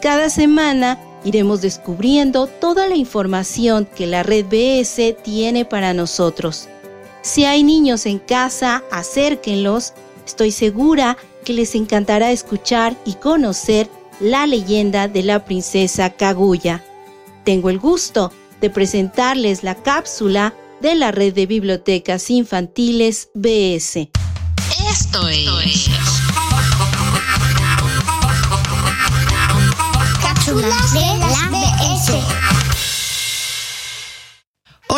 cada 0.00 0.28
semana 0.28 1.00
iremos 1.24 1.62
descubriendo 1.62 2.46
toda 2.46 2.86
la 2.86 2.96
información 2.96 3.86
que 3.86 4.06
la 4.06 4.22
red 4.22 4.44
BS 4.46 5.16
tiene 5.22 5.64
para 5.64 5.94
nosotros. 5.94 6.68
Si 7.22 7.44
hay 7.44 7.64
niños 7.64 8.06
en 8.06 8.18
casa, 8.18 8.84
acérquenlos. 8.92 9.94
Estoy 10.24 10.52
segura 10.52 11.16
que 11.44 11.54
les 11.54 11.74
encantará 11.74 12.30
escuchar 12.30 12.96
y 13.04 13.14
conocer 13.14 13.88
la 14.20 14.46
leyenda 14.46 15.08
de 15.08 15.22
la 15.22 15.44
princesa 15.44 16.10
Kaguya. 16.10 16.84
Tengo 17.44 17.70
el 17.70 17.78
gusto 17.78 18.30
de 18.60 18.70
presentarles 18.70 19.62
la 19.62 19.74
cápsula 19.74 20.54
de 20.80 20.94
la 20.94 21.10
red 21.10 21.34
de 21.34 21.46
bibliotecas 21.46 22.30
infantiles 22.30 23.30
BS. 23.34 24.10
Esto 24.90 25.28
es. 25.28 25.88
Cápsulas 30.20 30.92
de 30.92 31.00
la 31.00 31.65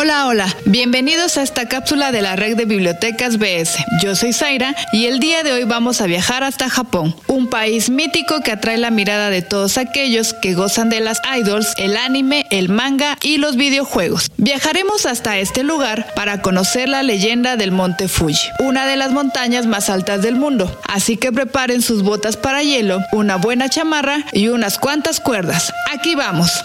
Hola, 0.01 0.27
hola, 0.27 0.55
bienvenidos 0.63 1.37
a 1.37 1.41
esta 1.41 1.67
cápsula 1.67 2.13
de 2.13 2.21
la 2.21 2.37
red 2.37 2.55
de 2.55 2.63
bibliotecas 2.63 3.37
BS. 3.37 3.83
Yo 4.01 4.15
soy 4.15 4.31
Zaira 4.31 4.73
y 4.93 5.07
el 5.07 5.19
día 5.19 5.43
de 5.43 5.51
hoy 5.51 5.65
vamos 5.65 5.99
a 5.99 6.05
viajar 6.05 6.41
hasta 6.45 6.69
Japón, 6.69 7.13
un 7.27 7.49
país 7.49 7.89
mítico 7.89 8.39
que 8.39 8.53
atrae 8.53 8.77
la 8.77 8.91
mirada 8.91 9.29
de 9.29 9.41
todos 9.41 9.77
aquellos 9.77 10.33
que 10.33 10.53
gozan 10.53 10.89
de 10.89 11.01
las 11.01 11.19
idols, 11.37 11.73
el 11.75 11.97
anime, 11.97 12.45
el 12.49 12.69
manga 12.69 13.17
y 13.23 13.39
los 13.39 13.57
videojuegos. 13.57 14.31
Viajaremos 14.37 15.05
hasta 15.05 15.37
este 15.37 15.63
lugar 15.63 16.13
para 16.15 16.41
conocer 16.41 16.87
la 16.87 17.03
leyenda 17.03 17.57
del 17.57 17.73
Monte 17.73 18.07
Fuji, 18.07 18.47
una 18.59 18.85
de 18.85 18.95
las 18.95 19.11
montañas 19.11 19.65
más 19.65 19.89
altas 19.89 20.21
del 20.21 20.35
mundo. 20.35 20.79
Así 20.87 21.17
que 21.17 21.33
preparen 21.33 21.81
sus 21.81 22.03
botas 22.03 22.37
para 22.37 22.63
hielo, 22.63 23.01
una 23.11 23.35
buena 23.35 23.67
chamarra 23.67 24.23
y 24.31 24.47
unas 24.47 24.79
cuantas 24.79 25.19
cuerdas. 25.19 25.73
Aquí 25.91 26.15
vamos. 26.15 26.63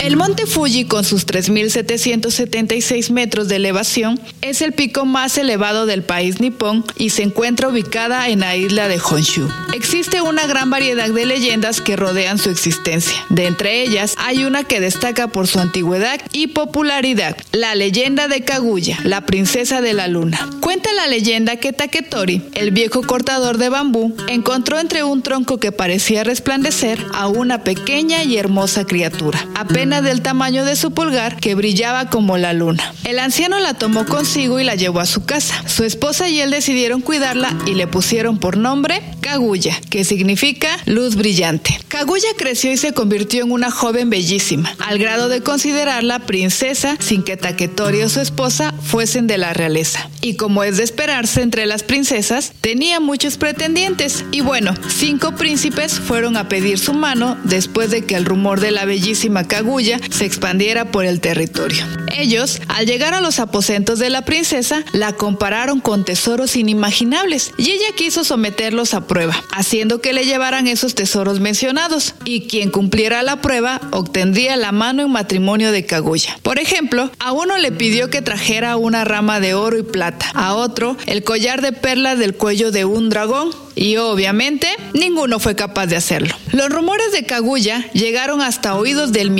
El 0.00 0.16
monte 0.16 0.46
Fuji, 0.46 0.86
con 0.86 1.04
sus 1.04 1.26
3.776 1.26 3.10
metros 3.10 3.48
de 3.48 3.56
elevación, 3.56 4.18
es 4.40 4.62
el 4.62 4.72
pico 4.72 5.04
más 5.04 5.36
elevado 5.36 5.84
del 5.84 6.02
país 6.02 6.40
nipón 6.40 6.86
y 6.96 7.10
se 7.10 7.22
encuentra 7.22 7.68
ubicada 7.68 8.30
en 8.30 8.40
la 8.40 8.56
isla 8.56 8.88
de 8.88 8.98
Honshu. 8.98 9.46
Existe 9.74 10.22
una 10.22 10.46
gran 10.46 10.70
variedad 10.70 11.10
de 11.10 11.26
leyendas 11.26 11.82
que 11.82 11.96
rodean 11.96 12.38
su 12.38 12.48
existencia. 12.48 13.14
De 13.28 13.46
entre 13.46 13.82
ellas, 13.82 14.14
hay 14.16 14.44
una 14.44 14.64
que 14.64 14.80
destaca 14.80 15.28
por 15.28 15.46
su 15.46 15.60
antigüedad 15.60 16.18
y 16.32 16.46
popularidad, 16.46 17.36
la 17.52 17.74
leyenda 17.74 18.26
de 18.26 18.42
Kaguya, 18.42 18.98
la 19.04 19.26
princesa 19.26 19.82
de 19.82 19.92
la 19.92 20.08
luna. 20.08 20.48
Cuenta 20.62 20.94
la 20.94 21.08
leyenda 21.08 21.56
que 21.56 21.74
Taketori, 21.74 22.42
el 22.54 22.70
viejo 22.70 23.02
cortador 23.02 23.58
de 23.58 23.68
bambú, 23.68 24.16
encontró 24.28 24.80
entre 24.80 25.04
un 25.04 25.22
tronco 25.22 25.60
que 25.60 25.72
parecía 25.72 26.24
resplandecer 26.24 27.04
a 27.12 27.28
una 27.28 27.64
pequeña 27.64 28.24
y 28.24 28.38
hermosa 28.38 28.86
criatura, 28.86 29.46
apenas 29.54 29.89
del 29.90 30.22
tamaño 30.22 30.64
de 30.64 30.76
su 30.76 30.92
pulgar 30.92 31.36
que 31.36 31.56
brillaba 31.56 32.08
como 32.08 32.38
la 32.38 32.52
luna. 32.52 32.94
El 33.02 33.18
anciano 33.18 33.58
la 33.58 33.74
tomó 33.74 34.06
consigo 34.06 34.60
y 34.60 34.64
la 34.64 34.76
llevó 34.76 35.00
a 35.00 35.06
su 35.06 35.24
casa. 35.24 35.64
Su 35.66 35.82
esposa 35.82 36.28
y 36.28 36.40
él 36.40 36.52
decidieron 36.52 37.00
cuidarla 37.00 37.52
y 37.66 37.74
le 37.74 37.88
pusieron 37.88 38.38
por 38.38 38.56
nombre 38.56 39.02
Kaguya, 39.20 39.78
que 39.90 40.04
significa 40.04 40.68
luz 40.86 41.16
brillante. 41.16 41.78
Kaguya 41.88 42.28
creció 42.38 42.72
y 42.72 42.76
se 42.76 42.92
convirtió 42.92 43.42
en 43.42 43.50
una 43.50 43.70
joven 43.70 44.10
bellísima, 44.10 44.72
al 44.78 44.98
grado 44.98 45.28
de 45.28 45.42
considerarla 45.42 46.20
princesa 46.20 46.96
sin 47.00 47.24
que 47.24 47.36
Taketori 47.36 48.02
o 48.02 48.08
su 48.08 48.20
esposa 48.20 48.72
fuesen 48.82 49.26
de 49.26 49.38
la 49.38 49.52
realeza. 49.52 50.08
Y 50.20 50.36
como 50.36 50.62
es 50.64 50.76
de 50.76 50.84
esperarse 50.84 51.42
entre 51.42 51.66
las 51.66 51.82
princesas, 51.82 52.52
tenía 52.60 53.00
muchos 53.00 53.38
pretendientes. 53.38 54.24
Y 54.30 54.42
bueno, 54.42 54.74
cinco 54.88 55.34
príncipes 55.34 55.98
fueron 55.98 56.36
a 56.36 56.48
pedir 56.48 56.78
su 56.78 56.92
mano 56.92 57.38
después 57.44 57.90
de 57.90 58.04
que 58.04 58.16
el 58.16 58.24
rumor 58.24 58.60
de 58.60 58.70
la 58.70 58.84
bellísima 58.84 59.48
Kaguya 59.48 59.79
se 60.10 60.24
expandiera 60.24 60.90
por 60.90 61.04
el 61.04 61.20
territorio. 61.20 61.84
Ellos, 62.12 62.60
al 62.68 62.86
llegar 62.86 63.14
a 63.14 63.20
los 63.20 63.38
aposentos 63.38 63.98
de 63.98 64.10
la 64.10 64.22
princesa, 64.22 64.84
la 64.92 65.12
compararon 65.12 65.80
con 65.80 66.04
tesoros 66.04 66.56
inimaginables 66.56 67.52
y 67.56 67.70
ella 67.70 67.94
quiso 67.96 68.24
someterlos 68.24 68.94
a 68.94 69.06
prueba, 69.06 69.42
haciendo 69.52 70.00
que 70.00 70.12
le 70.12 70.24
llevaran 70.24 70.66
esos 70.66 70.94
tesoros 70.94 71.40
mencionados 71.40 72.14
y 72.24 72.46
quien 72.48 72.70
cumpliera 72.70 73.22
la 73.22 73.40
prueba 73.40 73.80
obtendría 73.92 74.56
la 74.56 74.72
mano 74.72 75.02
en 75.02 75.10
matrimonio 75.10 75.72
de 75.72 75.86
Kaguya. 75.86 76.38
Por 76.42 76.58
ejemplo, 76.58 77.10
a 77.18 77.32
uno 77.32 77.58
le 77.58 77.72
pidió 77.72 78.10
que 78.10 78.22
trajera 78.22 78.76
una 78.76 79.04
rama 79.04 79.40
de 79.40 79.54
oro 79.54 79.78
y 79.78 79.82
plata, 79.82 80.30
a 80.34 80.54
otro 80.54 80.96
el 81.06 81.24
collar 81.24 81.62
de 81.62 81.72
perlas 81.72 82.18
del 82.18 82.34
cuello 82.34 82.70
de 82.70 82.84
un 82.84 83.08
dragón 83.08 83.50
y 83.74 83.96
obviamente 83.96 84.68
ninguno 84.92 85.38
fue 85.38 85.56
capaz 85.56 85.86
de 85.86 85.96
hacerlo. 85.96 86.34
Los 86.52 86.68
rumores 86.68 87.12
de 87.12 87.24
Kaguya 87.24 87.90
llegaron 87.92 88.42
hasta 88.42 88.74
oídos 88.74 89.12
del 89.12 89.30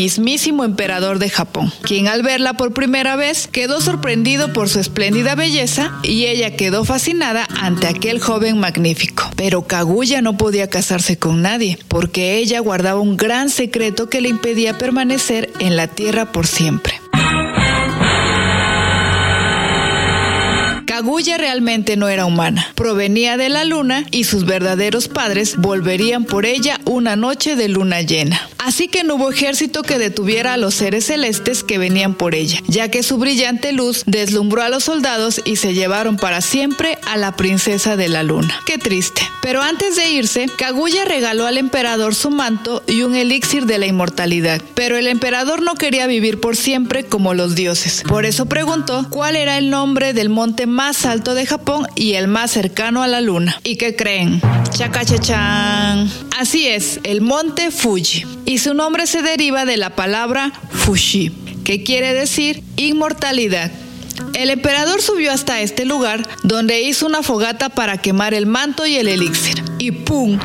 emperador 0.65 1.19
de 1.19 1.31
Japón, 1.31 1.73
quien 1.83 2.09
al 2.09 2.23
verla 2.23 2.55
por 2.55 2.73
primera 2.73 3.17
vez 3.17 3.49
quedó 3.49 3.81
sorprendido 3.81 4.53
por 4.53 4.69
su 4.69 4.81
espléndida 4.81 5.35
belleza 5.35 5.93
y 6.03 6.27
ella 6.27 6.57
quedó 6.57 6.85
fascinada 6.85 7.47
ante 7.61 7.87
aquel 7.87 8.21
joven 8.21 8.59
magnífico. 8.59 9.31
Pero 9.37 9.63
Kaguya 9.63 10.23
no 10.23 10.37
podía 10.37 10.69
casarse 10.69 11.19
con 11.19 11.43
nadie, 11.43 11.79
porque 11.89 12.37
ella 12.37 12.61
guardaba 12.61 13.01
un 13.01 13.17
gran 13.17 13.51
secreto 13.51 14.09
que 14.09 14.21
le 14.21 14.29
impedía 14.29 14.79
permanecer 14.79 15.51
en 15.59 15.77
la 15.77 15.89
tierra 15.89 16.33
por 16.33 16.47
siempre. 16.47 17.00
Kaguya 21.01 21.39
realmente 21.39 21.97
no 21.97 22.11
era 22.11 22.27
humana, 22.27 22.75
provenía 22.75 23.39
de 23.39 23.49
la 23.49 23.65
luna 23.65 24.05
y 24.11 24.25
sus 24.25 24.45
verdaderos 24.45 25.09
padres 25.09 25.57
volverían 25.57 26.27
por 26.27 26.45
ella 26.45 26.79
una 26.85 27.17
noche 27.17 27.57
de 27.57 27.69
luna 27.69 28.03
llena. 28.03 28.51
Así 28.59 28.89
que 28.89 29.03
no 29.03 29.15
hubo 29.15 29.31
ejército 29.31 29.81
que 29.83 29.99
detuviera 29.99 30.53
a 30.53 30.57
los 30.59 30.75
seres 30.75 31.07
celestes 31.07 31.65
que 31.65 31.79
venían 31.79 32.13
por 32.13 32.35
ella, 32.35 32.61
ya 32.67 32.91
que 32.91 33.03
su 33.03 33.17
brillante 33.17 33.73
luz 33.73 34.03
deslumbró 34.05 34.61
a 34.61 34.69
los 34.69 34.85
soldados 34.85 35.41
y 35.47 35.57
se 35.57 35.73
llevaron 35.73 36.19
para 36.19 36.43
siempre 36.43 36.99
a 37.07 37.17
la 37.17 37.35
princesa 37.35 37.97
de 37.97 38.11
la 38.11 38.23
luna. 38.23 38.61
Qué 38.67 38.77
triste. 38.77 39.23
Pero 39.41 39.63
antes 39.63 39.97
de 39.97 40.11
irse, 40.11 40.51
Kaguya 40.59 41.07
regaló 41.07 41.47
al 41.47 41.57
emperador 41.57 42.15
su 42.15 42.31
manto 42.31 42.83
y 42.87 43.05
un 43.05 43.15
elixir 43.15 43.65
de 43.65 43.79
la 43.79 43.87
inmortalidad. 43.87 44.61
Pero 44.75 44.99
el 44.99 45.07
emperador 45.07 45.63
no 45.63 45.77
quería 45.77 46.07
vivir 46.07 46.41
por 46.41 46.57
siempre 46.57 47.05
como 47.05 47.33
los 47.33 47.55
dioses. 47.55 48.03
Por 48.07 48.27
eso 48.27 48.45
preguntó 48.45 49.07
cuál 49.09 49.37
era 49.37 49.57
el 49.57 49.71
nombre 49.71 50.13
del 50.13 50.29
monte 50.29 50.67
más 50.67 50.90
alto 51.05 51.35
de 51.35 51.47
Japón 51.47 51.87
y 51.95 52.15
el 52.15 52.27
más 52.27 52.51
cercano 52.51 53.03
a 53.03 53.07
la 53.07 53.21
luna. 53.21 53.59
¿Y 53.65 53.77
qué 53.77 53.95
creen? 53.95 54.41
Chacachachan. 54.71 56.11
Así 56.39 56.67
es, 56.67 57.01
el 57.05 57.21
monte 57.21 57.71
Fuji 57.71 58.27
y 58.45 58.59
su 58.59 58.75
nombre 58.75 59.07
se 59.07 59.23
deriva 59.23 59.65
de 59.65 59.77
la 59.77 59.91
palabra 59.91 60.53
Fushi, 60.71 61.31
que 61.65 61.85
quiere 61.85 62.13
decir 62.13 62.65
inmortalidad. 62.77 63.71
El 64.35 64.51
emperador 64.51 65.01
subió 65.01 65.33
hasta 65.33 65.61
este 65.61 65.85
lugar, 65.85 66.27
donde 66.43 66.83
hizo 66.83 67.07
una 67.07 67.23
fogata 67.23 67.69
para 67.69 67.99
quemar 67.99 68.35
el 68.35 68.47
manto 68.47 68.87
y 68.87 68.97
el 68.97 69.09
elixir. 69.09 69.63
Y 69.79 69.93
¡pum! 69.93 70.39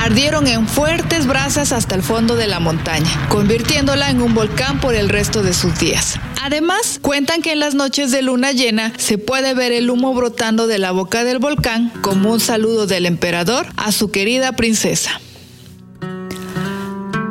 Ardieron 0.00 0.46
en 0.46 0.66
fuertes 0.66 1.26
brasas 1.26 1.72
hasta 1.72 1.94
el 1.94 2.02
fondo 2.02 2.36
de 2.36 2.46
la 2.46 2.60
montaña, 2.60 3.28
convirtiéndola 3.28 4.10
en 4.10 4.22
un 4.22 4.32
volcán 4.32 4.80
por 4.80 4.94
el 4.94 5.08
resto 5.08 5.42
de 5.42 5.52
sus 5.52 5.78
días. 5.78 6.18
Además, 6.42 6.98
cuentan 7.02 7.42
que 7.42 7.52
en 7.52 7.58
las 7.58 7.74
noches 7.74 8.10
de 8.10 8.22
luna 8.22 8.52
llena 8.52 8.92
se 8.96 9.18
puede 9.18 9.54
ver 9.54 9.72
el 9.72 9.90
humo 9.90 10.14
brotando 10.14 10.66
de 10.66 10.78
la 10.78 10.92
boca 10.92 11.24
del 11.24 11.40
volcán 11.40 11.90
como 12.00 12.32
un 12.32 12.40
saludo 12.40 12.86
del 12.86 13.06
emperador 13.06 13.66
a 13.76 13.92
su 13.92 14.10
querida 14.10 14.52
princesa. 14.52 15.20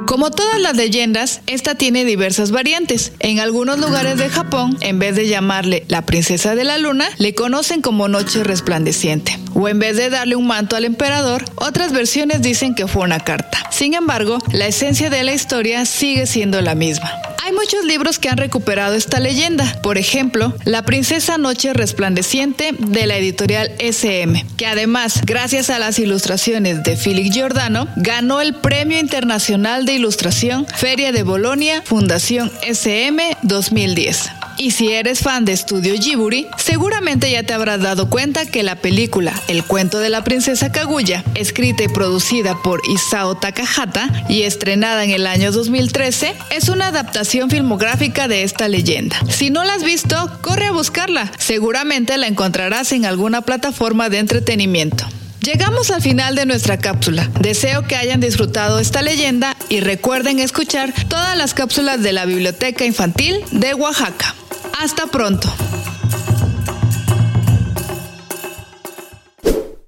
Como 0.08 0.32
todas 0.32 0.62
las 0.62 0.78
leyendas, 0.78 1.42
esta 1.48 1.76
tiene 1.76 2.06
diversas 2.06 2.52
variantes. 2.52 3.12
En 3.20 3.42
algunos 3.42 3.78
lugares 3.78 4.18
de 4.18 4.30
Japón, 4.30 4.78
en 4.80 5.00
vez 5.00 5.18
de 5.18 5.28
llamarle 5.28 5.84
la 5.90 6.06
princesa 6.06 6.56
de 6.56 6.64
la 6.64 6.78
luna, 6.78 7.10
le 7.18 7.36
conocen 7.36 7.82
como 7.82 8.08
noche 8.08 8.46
resplandeciente. 8.46 9.38
O 9.54 9.68
en 9.68 9.80
vez 9.80 9.98
de 9.98 10.10
darle 10.10 10.38
un 10.38 10.48
manto 10.48 10.78
al 10.78 10.86
emperador, 10.86 11.44
otras 11.56 11.92
versiones 11.92 12.42
dicen 12.42 12.74
que 12.74 12.88
fue 12.88 13.04
una 13.04 13.20
carta. 13.20 13.70
Sin 13.70 13.96
embargo, 13.96 14.38
la 14.54 14.68
esencia 14.68 15.10
de 15.10 15.24
la 15.24 15.34
historia 15.34 15.84
sigue 15.84 16.26
siendo 16.26 16.62
la 16.62 16.74
misma. 16.74 17.12
Hay 17.48 17.54
muchos 17.54 17.86
libros 17.86 18.20
que 18.20 18.28
han 18.28 18.36
recuperado 18.36 18.94
esta 18.94 19.22
leyenda. 19.22 19.64
Por 19.82 19.98
ejemplo, 19.98 20.54
La 20.66 20.82
Princesa 20.82 21.38
Noche 21.38 21.72
Resplandeciente 21.72 22.76
de 22.78 23.08
la 23.08 23.16
editorial 23.16 23.72
SM, 23.80 24.46
que 24.58 24.68
además, 24.68 25.22
gracias 25.26 25.70
a 25.70 25.80
las 25.80 25.98
ilustraciones 25.98 26.84
de 26.84 26.98
Felix 26.98 27.34
Giordano, 27.34 27.88
ganó 27.96 28.42
el 28.42 28.54
Premio 28.54 29.00
Internacional 29.00 29.86
de 29.86 29.94
Ilustración 29.94 30.68
Feria 30.76 31.14
de 31.14 31.24
Bolonia 31.24 31.82
Fundación 31.86 32.52
SM 32.64 33.38
2010. 33.44 34.37
Y 34.58 34.72
si 34.72 34.92
eres 34.92 35.20
fan 35.20 35.46
de 35.46 35.54
Estudio 35.54 35.94
Ghibli, 35.94 36.48
seguramente 36.58 37.30
ya 37.30 37.44
te 37.44 37.54
habrás 37.54 37.80
dado 37.82 38.10
cuenta 38.10 38.46
que 38.46 38.64
la 38.64 38.76
película 38.76 39.34
El 39.48 39.64
cuento 39.64 40.00
de 40.00 40.10
la 40.10 40.24
princesa 40.24 40.72
Kaguya, 40.72 41.24
escrita 41.36 41.84
y 41.84 41.88
producida 41.88 42.62
por 42.64 42.82
Isao 42.90 43.36
Takahata 43.36 44.26
y 44.30 44.44
estrenada 44.44 45.04
en 45.04 45.12
el 45.12 45.28
año 45.28 45.52
2013, 45.52 46.34
es 46.50 46.70
una 46.70 46.88
adaptación 46.88 47.50
filmográfica 47.50 48.28
de 48.28 48.44
esta 48.44 48.68
leyenda. 48.68 49.20
Si 49.30 49.50
no 49.50 49.64
la 49.64 49.76
has 49.76 49.84
visto, 49.84 50.40
corre 50.42 50.66
a 50.66 50.72
buscarla. 50.72 51.32
Seguramente 51.38 52.18
la 52.18 52.28
encontrarás 52.28 52.92
en 52.92 53.06
alguna 53.06 53.42
plataforma 53.42 54.10
de 54.10 54.20
entretenimiento. 54.20 55.06
Llegamos 55.42 55.92
al 55.92 56.02
final 56.02 56.36
de 56.36 56.46
nuestra 56.46 56.78
cápsula. 56.78 57.30
Deseo 57.40 57.88
que 57.88 57.96
hayan 57.96 58.20
disfrutado 58.20 58.80
esta 58.80 59.02
leyenda 59.02 59.56
y 59.70 59.80
recuerden 59.80 60.40
escuchar 60.40 60.94
todas 61.08 61.38
las 61.38 61.54
cápsulas 61.54 62.04
de 62.04 62.12
la 62.12 62.26
Biblioteca 62.26 62.84
Infantil 62.84 63.40
de 63.52 63.74
Oaxaca. 63.74 64.36
Hasta 64.80 65.08
pronto. 65.08 65.48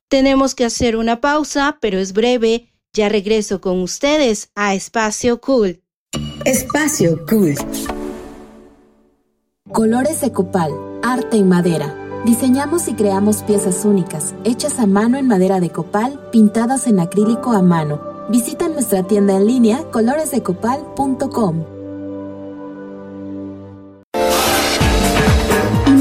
Tenemos 0.08 0.56
que 0.56 0.66
hacer 0.66 0.96
una 0.96 1.22
pausa, 1.22 1.78
pero 1.80 2.00
es 2.00 2.14
breve. 2.14 2.74
Ya 2.94 3.08
regreso 3.08 3.62
con 3.62 3.82
ustedes 3.82 4.50
a 4.56 4.74
Espacio 4.74 5.40
Cool. 5.42 5.84
Espacio 6.44 7.24
Cool. 7.30 7.54
Colores 9.72 10.22
de 10.22 10.32
copal, 10.32 10.72
arte 11.04 11.38
en 11.38 11.48
madera. 11.48 11.96
Diseñamos 12.26 12.88
y 12.88 12.94
creamos 12.94 13.44
piezas 13.44 13.86
únicas, 13.86 14.34
hechas 14.44 14.80
a 14.80 14.88
mano 14.88 15.20
en 15.20 15.28
madera 15.28 15.60
de 15.60 15.70
copal, 15.70 16.20
pintadas 16.32 16.88
en 16.88 17.00
acrílico 17.00 17.52
a 17.52 17.62
mano. 17.62 18.02
Visita 18.30 18.68
nuestra 18.68 19.04
tienda 19.04 19.36
en 19.36 19.46
línea 19.46 19.84
coloresdecopal.com. 19.92 21.79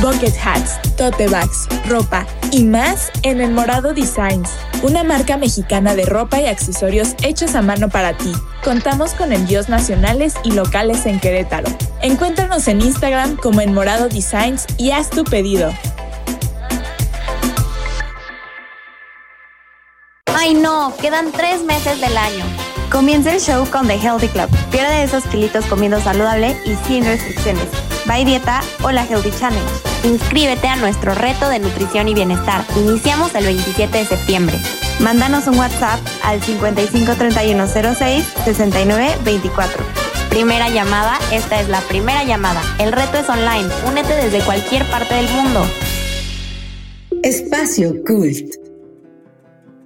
Bucket 0.00 0.34
hats, 0.44 0.78
tote 0.96 1.26
bags, 1.26 1.66
ropa 1.88 2.24
y 2.52 2.62
más 2.62 3.10
en 3.24 3.40
El 3.40 3.50
Morado 3.50 3.92
Designs, 3.94 4.48
una 4.82 5.02
marca 5.02 5.36
mexicana 5.36 5.96
de 5.96 6.04
ropa 6.06 6.40
y 6.40 6.46
accesorios 6.46 7.16
hechos 7.24 7.56
a 7.56 7.62
mano 7.62 7.88
para 7.88 8.16
ti. 8.16 8.32
Contamos 8.62 9.14
con 9.14 9.32
envíos 9.32 9.68
nacionales 9.68 10.34
y 10.44 10.52
locales 10.52 11.04
en 11.06 11.18
Querétaro. 11.18 11.66
Encuéntranos 12.00 12.68
en 12.68 12.80
Instagram 12.80 13.36
como 13.36 13.60
El 13.60 13.72
Morado 13.72 14.08
Designs 14.08 14.66
y 14.76 14.92
haz 14.92 15.10
tu 15.10 15.24
pedido. 15.24 15.74
Ay 20.26 20.54
no, 20.54 20.94
quedan 21.00 21.32
tres 21.32 21.64
meses 21.64 22.00
del 22.00 22.16
año. 22.16 22.44
Comienza 22.92 23.34
el 23.34 23.40
show 23.40 23.68
con 23.68 23.88
The 23.88 23.96
Healthy 23.96 24.28
Club. 24.28 24.48
Pierde 24.70 25.02
esos 25.02 25.24
kilitos 25.24 25.66
comiendo 25.66 26.00
saludable 26.00 26.56
y 26.64 26.76
sin 26.86 27.04
restricciones. 27.04 27.66
By 28.06 28.24
Dieta 28.24 28.60
o 28.84 28.92
la 28.92 29.04
Healthy 29.04 29.32
Challenge. 29.38 29.87
Inscríbete 30.04 30.68
a 30.68 30.76
nuestro 30.76 31.14
reto 31.14 31.48
de 31.48 31.58
nutrición 31.58 32.08
y 32.08 32.14
bienestar. 32.14 32.64
Iniciamos 32.76 33.34
el 33.34 33.44
27 33.44 33.98
de 33.98 34.04
septiembre. 34.04 34.58
Mándanos 35.00 35.46
un 35.46 35.58
WhatsApp 35.58 36.00
al 36.22 36.40
553106 36.42 38.24
6924. 38.44 39.84
Primera 40.30 40.68
llamada, 40.68 41.18
esta 41.32 41.60
es 41.60 41.68
la 41.68 41.80
primera 41.80 42.22
llamada. 42.22 42.62
El 42.78 42.92
reto 42.92 43.18
es 43.18 43.28
online. 43.28 43.68
Únete 43.88 44.14
desde 44.14 44.40
cualquier 44.44 44.84
parte 44.86 45.14
del 45.14 45.28
mundo. 45.30 45.66
Espacio 47.22 47.94
Cult. 48.06 48.54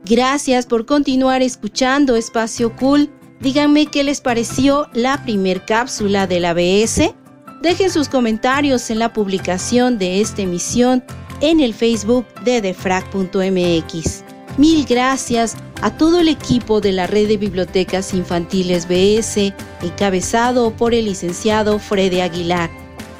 Gracias 0.04 0.66
por 0.66 0.84
continuar 0.84 1.42
escuchando 1.42 2.16
Espacio 2.16 2.76
Cool. 2.76 3.08
Díganme 3.40 3.86
qué 3.86 4.04
les 4.04 4.20
pareció 4.20 4.88
la 4.92 5.22
primer 5.24 5.64
cápsula 5.64 6.26
de 6.26 6.40
la 6.40 6.54
BS. 6.54 7.14
Dejen 7.62 7.92
sus 7.92 8.08
comentarios 8.08 8.90
en 8.90 8.98
la 8.98 9.12
publicación 9.12 9.96
de 9.96 10.20
esta 10.20 10.42
emisión 10.42 11.04
en 11.40 11.60
el 11.60 11.74
Facebook 11.74 12.26
de 12.42 12.60
defrag.mx. 12.60 14.24
Mil 14.58 14.84
gracias 14.84 15.56
a 15.80 15.96
todo 15.96 16.18
el 16.18 16.26
equipo 16.26 16.80
de 16.80 16.90
la 16.90 17.06
Red 17.06 17.28
de 17.28 17.36
Bibliotecas 17.36 18.14
Infantiles 18.14 18.88
BS, 18.88 19.54
encabezado 19.80 20.72
por 20.72 20.92
el 20.92 21.04
licenciado 21.04 21.78
Freddy 21.78 22.20
Aguilar, 22.20 22.68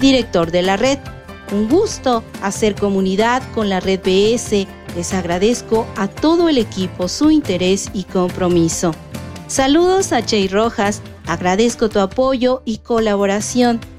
director 0.01 0.51
de 0.51 0.63
la 0.63 0.77
red. 0.77 0.99
Un 1.53 1.69
gusto 1.69 2.25
hacer 2.43 2.75
comunidad 2.75 3.45
con 3.55 3.69
la 3.69 3.79
Red 3.79 4.01
BS. 4.01 4.67
Les 4.97 5.15
agradezco 5.15 5.87
a 5.95 6.09
todo 6.09 6.49
el 6.49 6.59
equipo 6.59 7.07
su 7.07 7.31
interés 7.31 7.91
y 7.95 8.03
compromiso. 8.05 8.93
Saludos 9.47 10.13
a 10.13 10.27
Chey 10.27 10.49
Rojas, 10.49 11.01
agradezco 11.29 11.89
tu 11.89 12.01
apoyo 12.01 12.63
y 12.65 12.79
colaboración. 12.79 13.92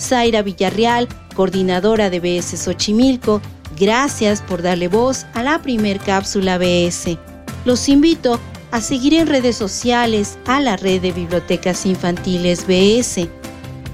Zaira 0.00 0.42
Villarreal, 0.42 1.08
coordinadora 1.34 2.10
de 2.10 2.20
BS 2.20 2.56
Xochimilco, 2.56 3.40
gracias 3.78 4.42
por 4.42 4.62
darle 4.62 4.88
voz 4.88 5.26
a 5.34 5.42
la 5.42 5.60
primer 5.60 6.00
cápsula 6.00 6.58
BS. 6.58 7.18
Los 7.64 7.88
invito 7.88 8.40
a 8.70 8.80
seguir 8.80 9.14
en 9.14 9.26
redes 9.26 9.56
sociales 9.56 10.38
a 10.46 10.60
la 10.60 10.76
red 10.76 11.02
de 11.02 11.12
bibliotecas 11.12 11.86
infantiles 11.86 12.66
BS. 12.66 13.28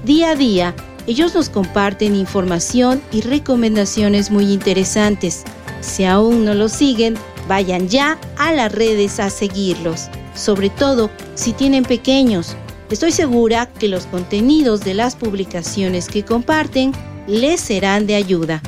Día 0.05 0.31
a 0.31 0.35
día, 0.35 0.75
ellos 1.07 1.33
nos 1.35 1.49
comparten 1.49 2.15
información 2.15 3.01
y 3.11 3.21
recomendaciones 3.21 4.31
muy 4.31 4.51
interesantes. 4.51 5.43
Si 5.81 6.03
aún 6.03 6.45
no 6.45 6.53
los 6.53 6.71
siguen, 6.71 7.15
vayan 7.47 7.87
ya 7.87 8.17
a 8.37 8.51
las 8.51 8.71
redes 8.71 9.19
a 9.19 9.29
seguirlos, 9.29 10.09
sobre 10.35 10.69
todo 10.69 11.09
si 11.35 11.53
tienen 11.53 11.83
pequeños. 11.83 12.55
Estoy 12.89 13.11
segura 13.11 13.65
que 13.65 13.89
los 13.89 14.05
contenidos 14.05 14.81
de 14.81 14.93
las 14.93 15.17
publicaciones 15.17 16.07
que 16.07 16.23
comparten 16.23 16.93
les 17.27 17.59
serán 17.59 18.07
de 18.07 18.15
ayuda. 18.15 18.61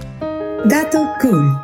Dato 0.65 1.08
Cool. 1.21 1.58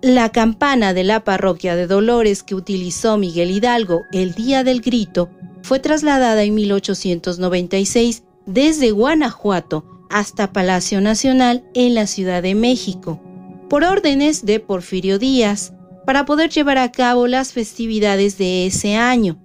La 0.00 0.30
campana 0.30 0.94
de 0.94 1.04
la 1.04 1.22
parroquia 1.22 1.76
de 1.76 1.86
Dolores 1.86 2.42
que 2.42 2.54
utilizó 2.54 3.18
Miguel 3.18 3.50
Hidalgo 3.50 4.02
el 4.10 4.34
día 4.34 4.64
del 4.64 4.80
grito 4.80 5.28
fue 5.62 5.80
trasladada 5.80 6.42
en 6.42 6.54
1896 6.54 8.24
desde 8.46 8.90
Guanajuato 8.90 9.84
hasta 10.08 10.52
Palacio 10.52 11.00
Nacional 11.02 11.62
en 11.74 11.94
la 11.94 12.06
Ciudad 12.06 12.42
de 12.42 12.54
México, 12.54 13.20
por 13.68 13.84
órdenes 13.84 14.44
de 14.46 14.60
Porfirio 14.60 15.18
Díaz, 15.18 15.72
para 16.06 16.24
poder 16.24 16.50
llevar 16.50 16.78
a 16.78 16.90
cabo 16.90 17.26
las 17.26 17.52
festividades 17.52 18.38
de 18.38 18.66
ese 18.66 18.96
año, 18.96 19.41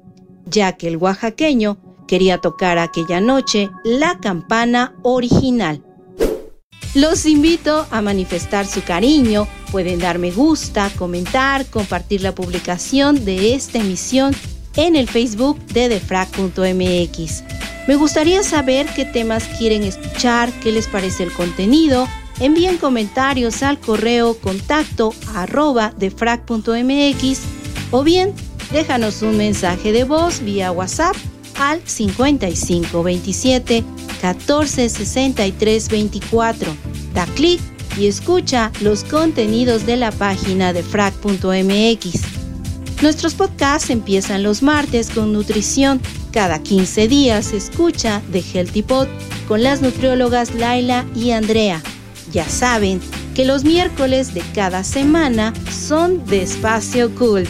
ya 0.49 0.73
que 0.73 0.87
el 0.87 0.97
oaxaqueño 0.97 1.77
quería 2.07 2.39
tocar 2.39 2.77
aquella 2.77 3.19
noche 3.21 3.69
la 3.83 4.19
campana 4.19 4.95
original. 5.03 5.83
Los 6.93 7.25
invito 7.25 7.85
a 7.91 8.01
manifestar 8.01 8.65
su 8.65 8.81
cariño, 8.81 9.47
pueden 9.71 9.99
dar 9.99 10.17
me 10.17 10.31
gusta, 10.31 10.89
comentar, 10.97 11.65
compartir 11.67 12.21
la 12.21 12.33
publicación 12.33 13.23
de 13.25 13.53
esta 13.53 13.79
emisión 13.79 14.33
en 14.75 14.95
el 14.95 15.07
Facebook 15.07 15.59
de 15.67 15.89
defrag.mx. 15.89 17.43
Me 17.87 17.95
gustaría 17.95 18.43
saber 18.43 18.87
qué 18.95 19.05
temas 19.05 19.43
quieren 19.57 19.83
escuchar, 19.83 20.51
qué 20.61 20.71
les 20.71 20.87
parece 20.87 21.23
el 21.23 21.31
contenido. 21.31 22.07
Envíen 22.39 22.77
comentarios 22.77 23.63
al 23.63 23.79
correo 23.79 24.37
contacto 24.37 25.13
arroba 25.35 25.93
defrag.mx 25.97 27.39
o 27.91 28.03
bien 28.03 28.33
déjanos 28.71 29.21
un 29.21 29.37
mensaje 29.37 29.91
de 29.91 30.03
voz 30.03 30.41
vía 30.41 30.71
WhatsApp 30.71 31.15
al 31.59 31.81
5527 31.85 33.83
14 34.21 34.89
63 34.89 35.89
24. 35.89 36.75
Da 37.13 37.25
clic 37.35 37.59
y 37.97 38.07
escucha 38.07 38.71
los 38.81 39.03
contenidos 39.03 39.85
de 39.85 39.97
la 39.97 40.11
página 40.11 40.73
de 40.73 40.83
frac.mx. 40.83 42.21
Nuestros 43.01 43.35
podcasts 43.35 43.89
empiezan 43.89 44.43
los 44.43 44.63
martes 44.63 45.09
con 45.09 45.33
nutrición. 45.33 46.01
Cada 46.31 46.59
15 46.59 47.07
días 47.07 47.53
escucha 47.53 48.21
The 48.31 48.41
Healthy 48.41 48.83
Pod 48.83 49.07
con 49.47 49.63
las 49.63 49.81
nutriólogas 49.81 50.53
Laila 50.55 51.05
y 51.15 51.31
Andrea. 51.31 51.81
Ya 52.31 52.47
saben 52.47 52.99
que 53.35 53.45
los 53.45 53.63
miércoles 53.63 54.33
de 54.33 54.41
cada 54.53 54.83
semana 54.83 55.53
son 55.71 56.25
de 56.25 56.41
Espacio 56.41 57.13
Cool. 57.15 57.47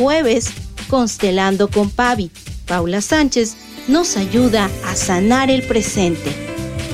Jueves, 0.00 0.50
Constelando 0.88 1.68
con 1.68 1.90
Pavi. 1.90 2.30
Paula 2.66 3.02
Sánchez 3.02 3.54
nos 3.86 4.16
ayuda 4.16 4.70
a 4.86 4.96
sanar 4.96 5.50
el 5.50 5.62
presente. 5.62 6.34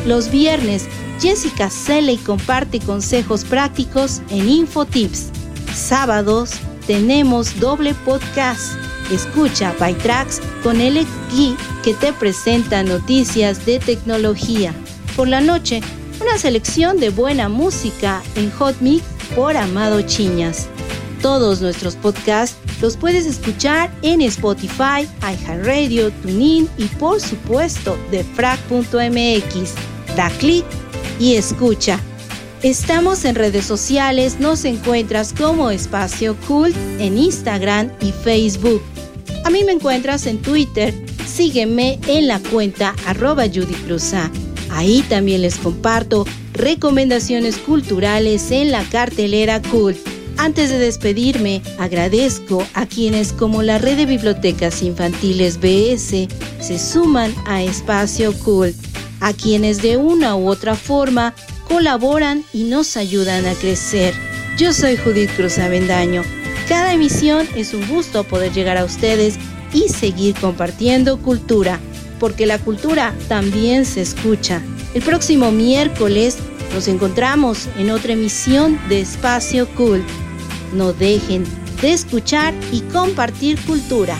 Los 0.07 0.29
viernes, 0.29 0.87
Jessica 1.21 1.71
Selley 1.71 2.17
comparte 2.17 2.81
consejos 2.81 3.45
prácticos 3.45 4.23
en 4.29 4.49
InfoTips. 4.49 5.29
Sábados, 5.73 6.55
tenemos 6.89 7.61
doble 7.61 7.95
podcast. 7.95 8.73
Escucha 9.13 9.73
By 9.79 9.95
Tracks 9.99 10.41
con 10.65 10.81
el 10.81 11.07
Gui 11.31 11.57
que 11.85 11.95
te 11.95 12.13
presenta 12.13 12.83
noticias 12.83 13.65
de 13.65 13.79
tecnología. 13.79 14.75
Por 15.15 15.29
la 15.29 15.41
noche, 15.41 15.81
una 16.21 16.39
selección 16.39 16.99
de 16.99 17.11
buena 17.11 17.49
música 17.49 18.21
en 18.35 18.51
Hot 18.51 18.81
Mix 18.81 19.05
por 19.37 19.57
Amado 19.57 20.03
Chiñas. 20.03 20.67
Todos 21.23 21.61
nuestros 21.61 21.95
podcasts 21.95 22.57
los 22.81 22.97
puedes 22.97 23.27
escuchar 23.27 23.91
en 24.03 24.23
Spotify, 24.23 25.09
iHeartRadio, 25.23 26.11
TuneIn 26.23 26.69
y 26.79 26.85
por 26.87 27.21
supuesto 27.21 27.97
de 28.11 28.25
frac.mx. 28.25 29.75
Da 30.17 30.31
clic 30.39 30.65
y 31.19 31.35
escucha. 31.35 31.99
Estamos 32.63 33.25
en 33.25 33.35
redes 33.35 33.67
sociales, 33.67 34.41
nos 34.41 34.65
encuentras 34.65 35.33
como 35.33 35.71
Espacio 35.71 36.37
Cult 36.49 36.75
en 36.99 37.19
Instagram 37.19 37.91
y 38.01 38.13
Facebook. 38.13 38.83
A 39.45 39.51
mí 39.51 39.63
me 39.65 39.73
encuentras 39.73 40.27
en 40.27 40.41
Twitter, 40.43 40.95
sígueme 41.27 42.01
en 42.09 42.27
la 42.27 42.41
cuenta 42.41 42.95
arroba 43.07 43.45
Ahí 44.71 45.05
también 45.09 45.43
les 45.43 45.57
comparto 45.57 46.27
recomendaciones 46.55 47.59
culturales 47.59 48.51
en 48.51 48.73
la 48.73 48.83
cartelera 48.85 49.63
Cult. 49.63 50.16
Antes 50.39 50.71
de 50.71 50.79
despedirme, 50.79 51.63
agradezco 51.79 52.67
a 52.75 52.87
quienes 52.87 53.33
como 53.33 53.63
la 53.63 53.79
red 53.79 53.97
de 53.97 54.07
bibliotecas 54.07 54.83
infantiles 54.83 55.59
BS 55.59 56.29
se 56.61 56.79
suman 56.79 57.35
a 57.47 57.63
Espacio 57.63 58.33
Cult, 58.33 58.77
a 59.21 59.33
quienes 59.33 59.83
de 59.83 59.97
una 59.97 60.37
u 60.37 60.49
otra 60.49 60.75
forma 60.75 61.35
colaboran 61.69 62.45
y 62.53 62.65
nos 62.65 62.97
ayudan 62.97 63.47
a 63.47 63.55
crecer. 63.55 64.15
Yo 64.59 64.73
soy 64.73 64.97
Judith 64.97 65.31
Cruz 65.37 65.59
Avendaño. 65.59 66.23
Cada 66.69 66.93
emisión 66.93 67.47
es 67.57 67.75
un 67.75 67.87
gusto 67.89 68.25
poder 68.25 68.53
llegar 68.53 68.77
a 68.77 68.85
ustedes 68.85 69.37
y 69.73 69.89
seguir 69.89 70.35
compartiendo 70.35 71.19
cultura 71.19 71.81
porque 72.19 72.47
la 72.47 72.59
cultura 72.59 73.15
también 73.29 73.85
se 73.85 74.03
escucha. 74.03 74.63
El 74.95 75.03
próximo 75.03 75.53
miércoles 75.53 76.39
nos 76.75 76.89
encontramos 76.89 77.69
en 77.79 77.91
otra 77.91 78.13
emisión 78.13 78.79
de 78.89 79.01
Espacio 79.01 79.69
Cool. 79.75 80.05
No 80.77 80.93
dejen 80.93 81.45
de 81.81 81.95
escuchar 81.95 82.53
y 82.71 82.83
compartir 82.83 83.59
cultura. 83.65 84.15